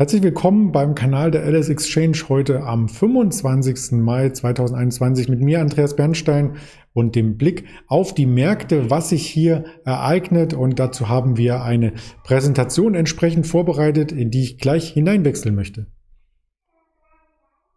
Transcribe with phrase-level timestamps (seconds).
[0.00, 3.98] Herzlich willkommen beim Kanal der LS Exchange heute am 25.
[4.00, 6.54] Mai 2021 mit mir Andreas Bernstein
[6.92, 11.94] und dem Blick auf die Märkte, was sich hier ereignet und dazu haben wir eine
[12.22, 15.88] Präsentation entsprechend vorbereitet, in die ich gleich hineinwechseln möchte.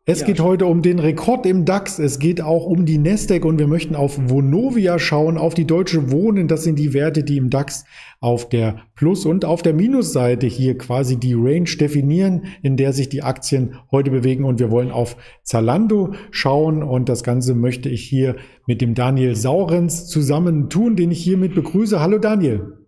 [0.03, 0.25] Es ja.
[0.25, 1.99] geht heute um den Rekord im DAX.
[1.99, 6.09] Es geht auch um die Nasdaq und wir möchten auf Vonovia schauen, auf die Deutsche
[6.09, 6.47] Wohnen.
[6.47, 7.85] Das sind die Werte, die im DAX
[8.19, 13.09] auf der Plus- und auf der Minusseite hier quasi die Range definieren, in der sich
[13.09, 14.43] die Aktien heute bewegen.
[14.43, 19.35] Und wir wollen auf Zalando schauen und das Ganze möchte ich hier mit dem Daniel
[19.35, 21.99] Saurens zusammen tun, den ich hiermit begrüße.
[21.99, 22.87] Hallo Daniel.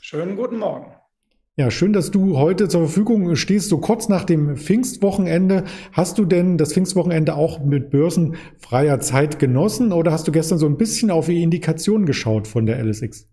[0.00, 1.01] Schönen guten Morgen.
[1.58, 5.64] Ja, schön, dass du heute zur Verfügung stehst, so kurz nach dem Pfingstwochenende.
[5.92, 10.64] Hast du denn das Pfingstwochenende auch mit börsenfreier Zeit genossen oder hast du gestern so
[10.64, 13.31] ein bisschen auf die Indikationen geschaut von der LSX?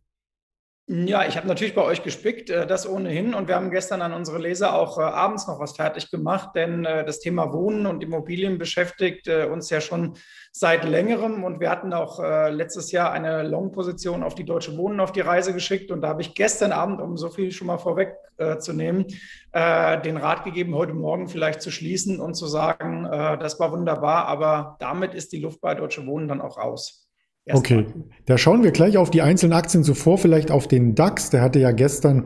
[0.92, 3.36] Ja, ich habe natürlich bei euch gespickt, äh, das ohnehin.
[3.36, 6.84] Und wir haben gestern an unsere Leser auch äh, abends noch was fertig gemacht, denn
[6.84, 10.16] äh, das Thema Wohnen und Immobilien beschäftigt uns ja schon
[10.52, 11.44] seit längerem.
[11.44, 15.54] Und wir hatten auch letztes Jahr eine Long-Position auf die Deutsche Wohnen auf die Reise
[15.54, 15.92] geschickt.
[15.92, 19.06] Und da habe ich gestern Abend, um so viel schon mal vorwegzunehmen,
[19.54, 23.04] den Rat gegeben, heute Morgen vielleicht zu schließen und zu sagen,
[23.40, 27.09] das war wunderbar, aber damit ist die Luft bei Deutsche Wohnen dann auch raus.
[27.52, 27.86] Okay,
[28.26, 31.32] da schauen wir gleich auf die einzelnen Aktien zuvor, vielleicht auf den DAX.
[31.32, 32.26] Der hatte ja gestern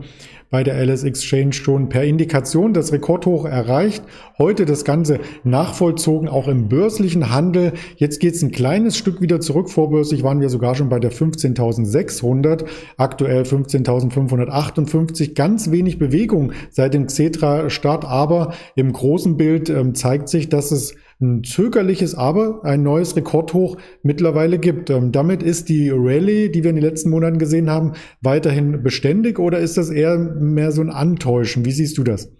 [0.50, 4.04] bei der LS Exchange schon per Indikation das Rekordhoch erreicht.
[4.38, 7.72] Heute das Ganze nachvollzogen, auch im börslichen Handel.
[7.96, 9.70] Jetzt geht es ein kleines Stück wieder zurück.
[9.70, 12.66] Vorbörslich waren wir sogar schon bei der 15.600,
[12.98, 15.34] aktuell 15.558.
[15.34, 20.94] Ganz wenig Bewegung seit dem Xetra-Start, aber im großen Bild ähm, zeigt sich, dass es
[21.20, 24.90] ein zögerliches, aber ein neues Rekordhoch mittlerweile gibt.
[24.90, 29.38] Ähm, damit ist die Rallye, die wir in den letzten Monaten gesehen haben, weiterhin beständig
[29.38, 31.64] oder ist das eher mehr so ein Antäuschen?
[31.64, 32.30] Wie siehst du das?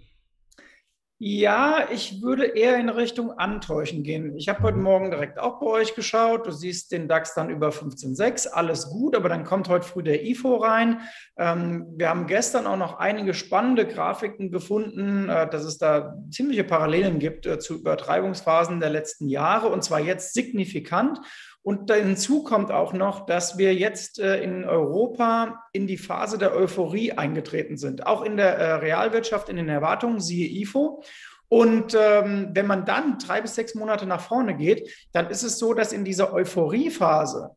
[1.18, 4.36] Ja, ich würde eher in Richtung Antäuschen gehen.
[4.36, 4.82] Ich habe heute mhm.
[4.82, 6.44] Morgen direkt auch bei euch geschaut.
[6.46, 8.48] Du siehst den DAX dann über 15,6.
[8.48, 11.02] Alles gut, aber dann kommt heute früh der IFO rein.
[11.38, 16.64] Ähm, wir haben gestern auch noch einige spannende Grafiken gefunden, äh, dass es da ziemliche
[16.64, 21.20] Parallelen gibt äh, zu Übertreibungsphasen der letzten Jahre und zwar jetzt signifikant.
[21.64, 26.54] Und hinzu kommt auch noch, dass wir jetzt äh, in Europa in die Phase der
[26.54, 31.02] Euphorie eingetreten sind, auch in der äh, Realwirtschaft, in den Erwartungen, siehe IFO.
[31.48, 35.58] Und ähm, wenn man dann drei bis sechs Monate nach vorne geht, dann ist es
[35.58, 37.56] so, dass in dieser Euphoriephase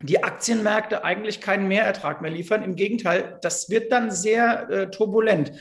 [0.00, 2.62] die Aktienmärkte eigentlich keinen Mehrertrag mehr liefern.
[2.62, 5.52] Im Gegenteil, das wird dann sehr äh, turbulent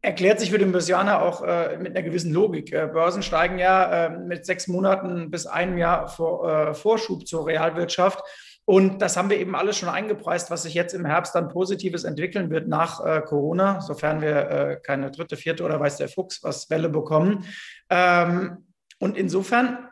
[0.00, 2.72] erklärt sich für den Börsianer auch äh, mit einer gewissen Logik.
[2.72, 7.46] Äh, Börsen steigen ja äh, mit sechs Monaten bis einem Jahr vor, äh, Vorschub zur
[7.46, 8.22] Realwirtschaft.
[8.64, 12.04] Und das haben wir eben alles schon eingepreist, was sich jetzt im Herbst dann Positives
[12.04, 16.44] entwickeln wird nach äh, Corona, sofern wir äh, keine dritte, vierte oder weiß der Fuchs
[16.44, 17.46] was Welle bekommen.
[17.88, 18.66] Ähm,
[19.00, 19.88] und insofern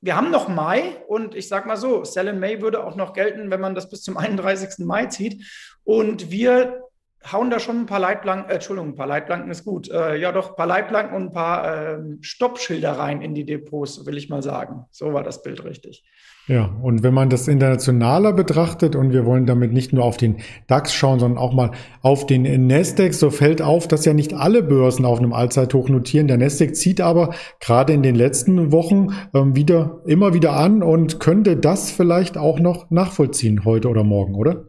[0.00, 3.12] wir haben noch Mai und ich sage mal so, Sell in May würde auch noch
[3.12, 4.86] gelten, wenn man das bis zum 31.
[4.86, 5.44] Mai zieht.
[5.82, 6.85] Und wir
[7.32, 10.32] hauen da schon ein paar Leitplanken, äh, Entschuldigung, ein paar Leitplanken ist gut, äh, ja
[10.32, 14.28] doch, ein paar Leitplanken und ein paar äh, Stoppschilder rein in die Depots, will ich
[14.28, 14.84] mal sagen.
[14.90, 16.04] So war das Bild richtig.
[16.48, 20.36] Ja, und wenn man das internationaler betrachtet und wir wollen damit nicht nur auf den
[20.68, 21.72] DAX schauen, sondern auch mal
[22.02, 26.28] auf den Nasdaq, so fällt auf, dass ja nicht alle Börsen auf einem Allzeithoch notieren.
[26.28, 31.18] Der Nasdaq zieht aber gerade in den letzten Wochen ähm, wieder, immer wieder an und
[31.18, 34.66] könnte das vielleicht auch noch nachvollziehen heute oder morgen, oder?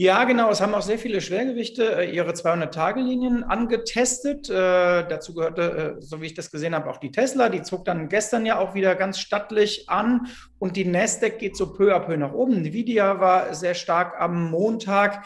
[0.00, 0.48] Ja, genau.
[0.50, 4.48] Es haben auch sehr viele Schwergewichte äh, ihre 200-Tage-Linien angetestet.
[4.48, 4.52] Äh,
[5.08, 7.48] dazu gehörte, äh, so wie ich das gesehen habe, auch die Tesla.
[7.48, 10.28] Die zog dann gestern ja auch wieder ganz stattlich an.
[10.60, 12.58] Und die Nasdaq geht so peu à peu nach oben.
[12.58, 15.24] Nvidia war sehr stark am Montag.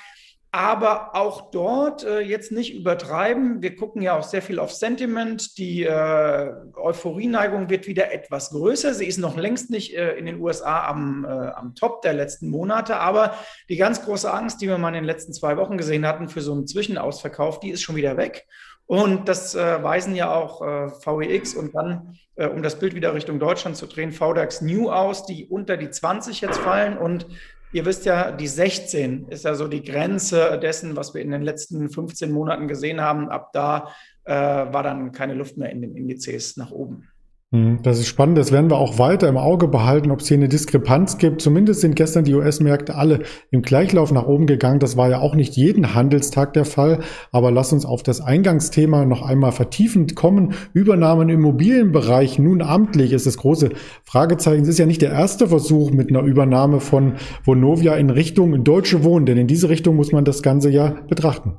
[0.55, 3.63] Aber auch dort äh, jetzt nicht übertreiben.
[3.63, 5.57] Wir gucken ja auch sehr viel auf Sentiment.
[5.57, 8.93] Die äh, Euphorieneigung wird wieder etwas größer.
[8.93, 12.51] Sie ist noch längst nicht äh, in den USA am, äh, am Top der letzten
[12.51, 12.99] Monate.
[12.99, 13.35] Aber
[13.71, 16.43] die ganz große Angst, die wir mal in den letzten zwei Wochen gesehen hatten für
[16.43, 18.47] so einen Zwischenausverkauf, die ist schon wieder weg.
[18.85, 23.39] Und das äh, weisen ja auch äh, VEX und dann, um das Bild wieder Richtung
[23.39, 26.97] Deutschland zu drehen, VDAX New aus, die unter die 20 jetzt fallen.
[26.97, 27.27] Und
[27.73, 31.43] Ihr wisst ja, die 16 ist ja so die Grenze dessen, was wir in den
[31.43, 33.31] letzten 15 Monaten gesehen haben.
[33.31, 33.89] Ab da
[34.25, 37.09] äh, war dann keine Luft mehr in den Indizes nach oben.
[37.53, 38.39] Hm, das ist spannend.
[38.39, 41.43] Das werden wir auch weiter im Auge behalten, ob es hier eine Diskrepanz gibt.
[41.43, 44.79] Zumindest sind gestern die US-Märkte alle im Gleichlauf nach oben gegangen.
[44.79, 47.01] Das war ja auch nicht jeden Handelstag der Fall.
[47.31, 50.55] Aber lass uns auf das Eingangsthema noch einmal vertiefend kommen.
[50.73, 53.69] Übernahmen im Immobilienbereich nun amtlich ist das große
[54.03, 54.63] Fragezeichen.
[54.63, 59.05] Es ist ja nicht der erste Versuch mit einer Übernahme von Vonovia in Richtung Deutsche
[59.05, 59.27] Wohnen.
[59.27, 61.59] Denn in diese Richtung muss man das Ganze ja betrachten.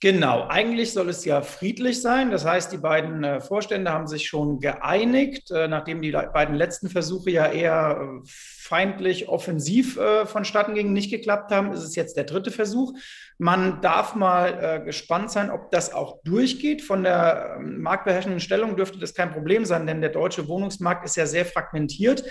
[0.00, 2.30] Genau, eigentlich soll es ja friedlich sein.
[2.30, 6.90] Das heißt, die beiden äh, Vorstände haben sich schon geeinigt, äh, nachdem die beiden letzten
[6.90, 12.24] Versuche ja eher äh, feindlich offensiv vonstatten gingen, nicht geklappt haben, ist es jetzt der
[12.24, 12.94] dritte Versuch.
[13.36, 16.80] Man darf mal gespannt sein, ob das auch durchgeht.
[16.80, 21.16] Von der ähm, marktbeherrschenden Stellung dürfte das kein Problem sein, denn der deutsche Wohnungsmarkt ist
[21.16, 22.24] ja sehr fragmentiert.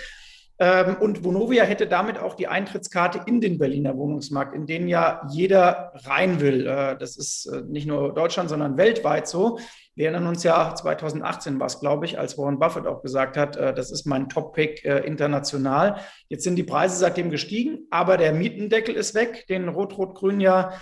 [0.58, 5.26] Ähm, und Vonovia hätte damit auch die Eintrittskarte in den Berliner Wohnungsmarkt, in den ja
[5.30, 6.66] jeder rein will.
[6.66, 9.58] Äh, das ist äh, nicht nur Deutschland, sondern weltweit so.
[9.96, 13.56] Wir erinnern uns ja, 2018 war es, glaube ich, als Warren Buffett auch gesagt hat,
[13.56, 15.98] äh, das ist mein Top-Pick international.
[16.28, 20.72] Jetzt sind die Preise seitdem gestiegen, aber der Mietendeckel ist weg, den Rot-Rot-Grün ja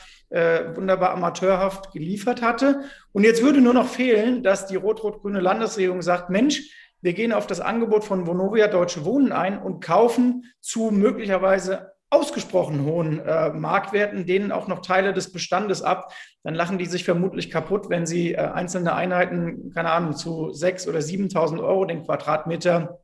[0.74, 2.84] wunderbar amateurhaft geliefert hatte.
[3.12, 6.70] Und jetzt würde nur noch fehlen, dass die Rot-Rot-Grüne Landesregierung sagt, Mensch,
[7.02, 12.84] wir gehen auf das Angebot von Vonovia Deutsche Wohnen ein und kaufen zu möglicherweise ausgesprochen
[12.84, 16.12] hohen äh, Marktwerten denen auch noch Teile des Bestandes ab,
[16.42, 20.88] dann lachen die sich vermutlich kaputt, wenn sie äh, einzelne Einheiten, keine Ahnung, zu 6.000
[20.90, 23.01] oder 7.000 Euro den Quadratmeter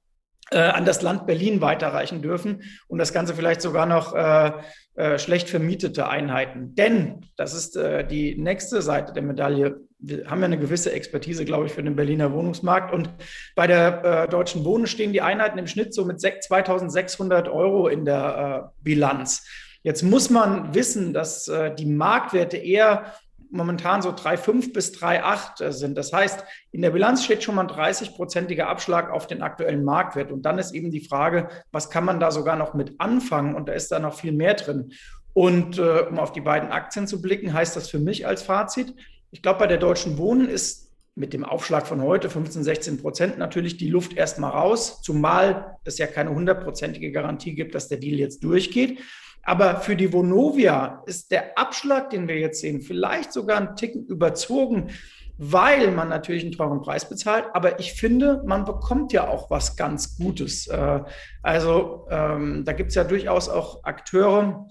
[0.56, 4.52] an das Land Berlin weiterreichen dürfen und das Ganze vielleicht sogar noch äh,
[4.98, 6.74] äh, schlecht vermietete Einheiten.
[6.74, 11.44] Denn, das ist äh, die nächste Seite der Medaille, wir haben ja eine gewisse Expertise,
[11.44, 12.92] glaube ich, für den Berliner Wohnungsmarkt.
[12.92, 13.08] Und
[13.54, 18.04] bei der äh, Deutschen Wohnen stehen die Einheiten im Schnitt so mit 2600 Euro in
[18.04, 19.46] der äh, Bilanz.
[19.84, 23.14] Jetzt muss man wissen, dass äh, die Marktwerte eher
[23.50, 25.96] momentan so 3,5 bis 3,8 äh, sind.
[25.96, 30.32] Das heißt, in der Bilanz steht schon mal ein 30-prozentiger Abschlag auf den aktuellen Marktwert.
[30.32, 33.54] Und dann ist eben die Frage, was kann man da sogar noch mit anfangen?
[33.54, 34.92] Und da ist da noch viel mehr drin.
[35.32, 38.94] Und äh, um auf die beiden Aktien zu blicken, heißt das für mich als Fazit,
[39.30, 43.38] ich glaube, bei der Deutschen Wohnen ist mit dem Aufschlag von heute 15, 16 Prozent
[43.38, 48.18] natürlich die Luft erstmal raus, zumal es ja keine hundertprozentige Garantie gibt, dass der Deal
[48.18, 49.00] jetzt durchgeht.
[49.42, 54.04] Aber für die Vonovia ist der Abschlag, den wir jetzt sehen, vielleicht sogar ein Ticken
[54.06, 54.90] überzogen,
[55.38, 57.46] weil man natürlich einen teuren Preis bezahlt.
[57.54, 60.66] Aber ich finde, man bekommt ja auch was ganz Gutes.
[60.66, 61.00] Äh,
[61.42, 64.66] also ähm, da gibt es ja durchaus auch Akteure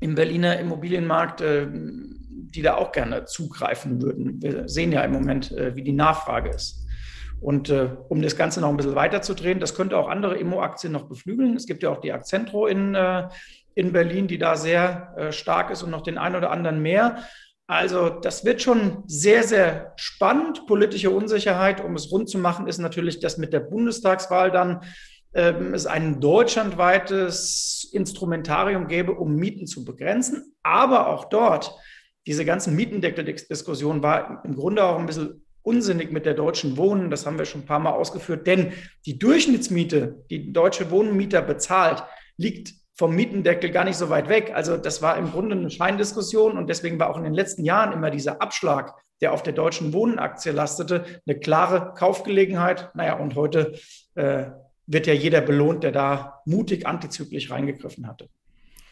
[0.00, 4.42] im Berliner Immobilienmarkt, äh, die da auch gerne zugreifen würden.
[4.42, 6.86] Wir sehen ja im Moment, äh, wie die Nachfrage ist.
[7.40, 11.08] Und äh, um das Ganze noch ein bisschen weiterzudrehen, das könnte auch andere Immo-Aktien noch
[11.08, 11.54] beflügeln.
[11.54, 13.28] Es gibt ja auch die Accentro in, äh,
[13.76, 17.22] in Berlin, die da sehr äh, stark ist und noch den einen oder anderen mehr.
[17.68, 20.66] Also das wird schon sehr, sehr spannend.
[20.66, 24.80] Politische Unsicherheit, um es rund zu machen, ist natürlich, dass mit der Bundestagswahl dann
[25.34, 30.54] ähm, es ein deutschlandweites Instrumentarium gäbe, um Mieten zu begrenzen.
[30.62, 31.76] Aber auch dort
[32.26, 37.10] diese ganzen Mietendeckel-Diskussion war im Grunde auch ein bisschen unsinnig mit der deutschen Wohnen.
[37.10, 38.46] Das haben wir schon ein paar Mal ausgeführt.
[38.46, 38.72] Denn
[39.04, 42.04] die Durchschnittsmiete, die deutsche Wohnmieter bezahlt,
[42.36, 44.52] liegt vom Mietendeckel gar nicht so weit weg.
[44.54, 47.92] Also das war im Grunde eine Scheindiskussion und deswegen war auch in den letzten Jahren
[47.92, 52.90] immer dieser Abschlag, der auf der deutschen Wohnenaktie lastete, eine klare Kaufgelegenheit.
[52.94, 53.74] Naja, und heute
[54.14, 54.46] äh,
[54.86, 58.28] wird ja jeder belohnt, der da mutig antizyklisch reingegriffen hatte.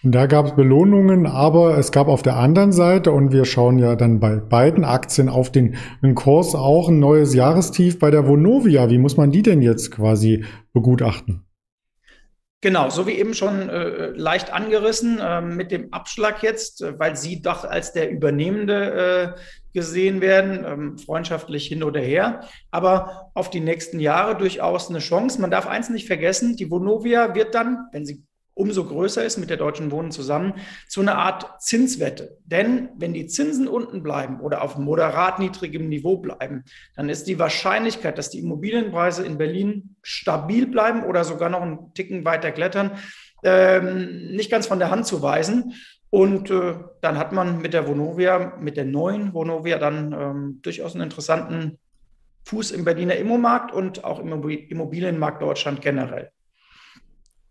[0.07, 3.97] Da gab es Belohnungen, aber es gab auf der anderen Seite, und wir schauen ja
[3.97, 8.91] dann bei beiden Aktien auf den, den Kurs auch ein neues Jahrestief bei der Vonovia.
[8.91, 11.44] Wie muss man die denn jetzt quasi begutachten?
[12.65, 17.15] Genau, so wie eben schon äh, leicht angerissen äh, mit dem Abschlag jetzt, äh, weil
[17.15, 19.41] Sie doch als der Übernehmende äh,
[19.75, 25.43] gesehen werden, ähm, freundschaftlich hin oder her, aber auf die nächsten Jahre durchaus eine Chance.
[25.43, 29.51] Man darf eins nicht vergessen, die Vonovia wird dann, wenn sie umso größer ist mit
[29.51, 30.55] der Deutschen Wohnen zusammen,
[30.89, 32.39] zu einer Art Zinswette.
[32.45, 36.65] Denn wenn die Zinsen unten bleiben oder auf moderat niedrigem Niveau bleiben,
[36.97, 41.93] dann ist die Wahrscheinlichkeit, dass die Immobilienpreise in Berlin stabil bleiben oder sogar noch einen
[41.95, 42.93] Ticken weiter klettern,
[43.43, 45.75] ähm, nicht ganz von der Hand zu weisen.
[46.11, 50.95] Und äh, dann hat man mit der Vonovia, mit der neuen Vonovia dann ähm, durchaus
[50.95, 51.81] einen interessanten
[52.45, 56.31] Fuß im Berliner Immomarkt und auch im Immobilienmarkt Deutschland generell.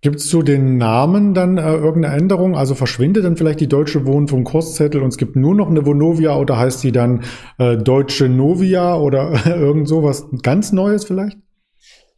[0.03, 2.57] Gibt es zu den Namen dann äh, irgendeine Änderung?
[2.57, 5.86] Also verschwindet dann vielleicht die Deutsche Wohnen vom Kurszettel und es gibt nur noch eine
[5.86, 7.24] Vonovia oder heißt sie dann
[7.57, 11.38] äh, Deutsche Novia oder irgend sowas ganz Neues vielleicht?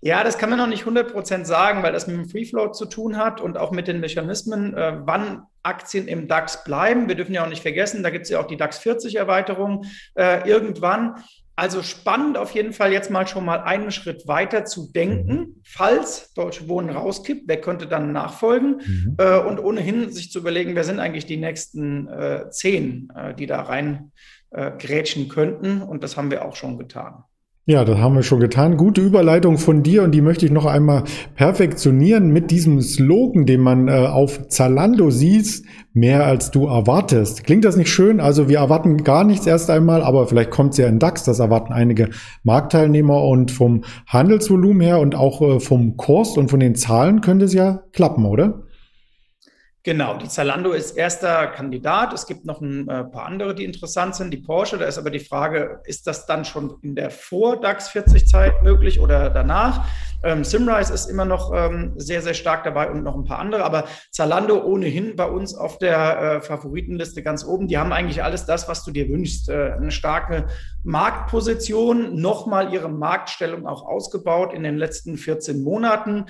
[0.02, 3.18] Ja, das kann man noch nicht 100% sagen, weil das mit dem Free zu tun
[3.18, 7.08] hat und auch mit den Mechanismen, äh, wann Aktien im DAX bleiben.
[7.08, 9.86] Wir dürfen ja auch nicht vergessen, da gibt es ja auch die DAX 40 Erweiterung
[10.16, 11.24] äh, irgendwann.
[11.58, 15.56] Also spannend auf jeden Fall jetzt mal schon mal einen Schritt weiter zu denken, mhm.
[15.64, 19.16] falls Deutsche Wohnen rauskippt, wer könnte dann nachfolgen mhm.
[19.18, 23.46] äh, und ohnehin sich zu überlegen, wer sind eigentlich die nächsten äh, zehn, äh, die
[23.46, 24.12] da rein
[24.50, 27.24] äh, grätschen könnten und das haben wir auch schon getan.
[27.68, 28.78] Ja, das haben wir schon getan.
[28.78, 31.04] Gute Überleitung von dir und die möchte ich noch einmal
[31.34, 37.44] perfektionieren mit diesem Slogan, den man äh, auf Zalando sieht, mehr als du erwartest.
[37.44, 38.20] Klingt das nicht schön?
[38.20, 41.40] Also wir erwarten gar nichts erst einmal, aber vielleicht kommt es ja in DAX, das
[41.40, 42.12] erwarten einige
[42.44, 47.46] Marktteilnehmer und vom Handelsvolumen her und auch äh, vom Kurs und von den Zahlen könnte
[47.46, 48.65] es ja klappen, oder?
[49.86, 52.12] Genau, die Zalando ist erster Kandidat.
[52.12, 54.32] Es gibt noch ein äh, paar andere, die interessant sind.
[54.32, 58.64] Die Porsche, da ist aber die Frage, ist das dann schon in der Vor-DAX 40-Zeit
[58.64, 59.88] möglich oder danach?
[60.24, 63.64] Ähm, Simrise ist immer noch ähm, sehr, sehr stark dabei und noch ein paar andere.
[63.64, 67.68] Aber Zalando ohnehin bei uns auf der äh, Favoritenliste ganz oben.
[67.68, 69.50] Die haben eigentlich alles das, was du dir wünschst.
[69.50, 70.48] Äh, eine starke
[70.84, 76.26] Marktposition, nochmal ihre Marktstellung auch ausgebaut in den letzten 14 Monaten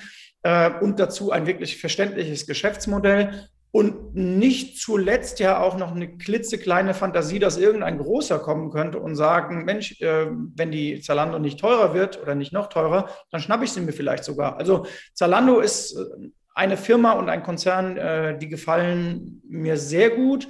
[0.45, 3.49] äh, und dazu ein wirklich verständliches Geschäftsmodell.
[3.71, 9.15] Und nicht zuletzt ja auch noch eine klitzekleine Fantasie, dass irgendein Großer kommen könnte und
[9.15, 13.65] sagen, Mensch, äh, wenn die Zalando nicht teurer wird oder nicht noch teurer, dann schnappe
[13.65, 14.57] ich sie mir vielleicht sogar.
[14.57, 20.47] Also Zalando ist äh, eine Firma und ein Konzern, äh, die gefallen mir sehr gut.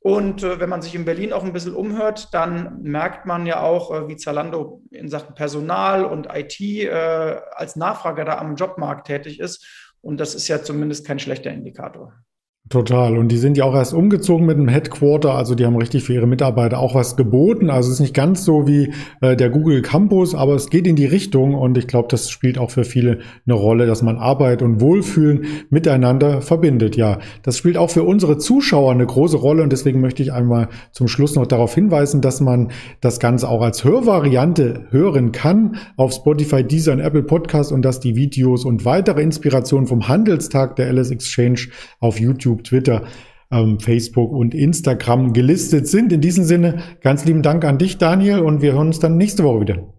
[0.00, 3.60] Und äh, wenn man sich in Berlin auch ein bisschen umhört, dann merkt man ja
[3.60, 9.08] auch, äh, wie Zalando in Sachen Personal und IT äh, als Nachfrager da am Jobmarkt
[9.08, 9.66] tätig ist.
[10.00, 12.14] Und das ist ja zumindest kein schlechter Indikator.
[12.70, 13.16] Total.
[13.16, 15.32] Und die sind ja auch erst umgezogen mit dem Headquarter.
[15.32, 17.70] Also die haben richtig für ihre Mitarbeiter auch was geboten.
[17.70, 20.94] Also es ist nicht ganz so wie äh, der Google Campus, aber es geht in
[20.94, 21.54] die Richtung.
[21.54, 25.46] Und ich glaube, das spielt auch für viele eine Rolle, dass man Arbeit und Wohlfühlen
[25.70, 26.94] miteinander verbindet.
[26.94, 29.62] Ja, das spielt auch für unsere Zuschauer eine große Rolle.
[29.62, 32.70] Und deswegen möchte ich einmal zum Schluss noch darauf hinweisen, dass man
[33.00, 37.98] das Ganze auch als Hörvariante hören kann auf Spotify, Deezer und Apple Podcast und dass
[37.98, 41.68] die Videos und weitere Inspirationen vom Handelstag der LS Exchange
[42.00, 43.06] auf YouTube YouTube, Twitter,
[43.50, 46.12] ähm, Facebook und Instagram gelistet sind.
[46.12, 49.44] In diesem Sinne ganz lieben Dank an dich, Daniel, und wir hören uns dann nächste
[49.44, 49.94] Woche wieder.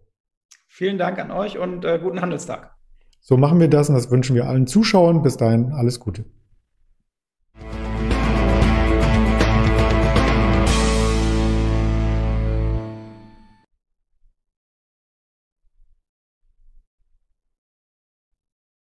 [0.68, 2.76] Vielen Dank an euch und äh, guten Handelstag.
[3.22, 5.22] So machen wir das und das wünschen wir allen Zuschauern.
[5.22, 6.26] Bis dahin alles Gute.